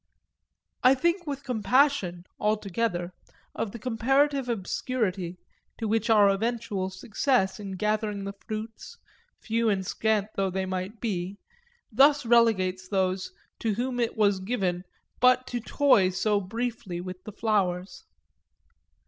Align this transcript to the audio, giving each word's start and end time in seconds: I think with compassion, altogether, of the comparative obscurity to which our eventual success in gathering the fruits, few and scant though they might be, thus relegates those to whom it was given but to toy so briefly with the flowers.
I 0.81 0.95
think 0.95 1.27
with 1.27 1.43
compassion, 1.43 2.25
altogether, 2.39 3.13
of 3.53 3.71
the 3.71 3.77
comparative 3.77 4.49
obscurity 4.49 5.37
to 5.77 5.87
which 5.87 6.09
our 6.09 6.27
eventual 6.29 6.89
success 6.89 7.59
in 7.59 7.73
gathering 7.73 8.23
the 8.23 8.33
fruits, 8.47 8.97
few 9.41 9.69
and 9.69 9.85
scant 9.85 10.29
though 10.35 10.49
they 10.49 10.65
might 10.65 10.99
be, 10.99 11.37
thus 11.91 12.25
relegates 12.25 12.87
those 12.89 13.31
to 13.59 13.75
whom 13.75 13.99
it 13.99 14.17
was 14.17 14.39
given 14.39 14.85
but 15.19 15.45
to 15.45 15.59
toy 15.59 16.09
so 16.09 16.41
briefly 16.41 16.99
with 16.99 17.23
the 17.23 17.31
flowers. 17.31 18.03